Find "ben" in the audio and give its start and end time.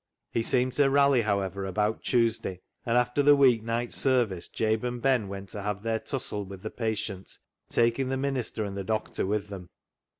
4.99-5.27